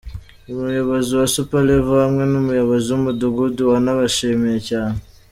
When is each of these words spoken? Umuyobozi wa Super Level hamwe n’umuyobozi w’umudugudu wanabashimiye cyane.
Umuyobozi 0.53 1.09
wa 1.19 1.27
Super 1.35 1.61
Level 1.67 1.99
hamwe 2.05 2.23
n’umuyobozi 2.31 2.87
w’umudugudu 2.89 3.61
wanabashimiye 3.71 4.59
cyane. 4.69 4.99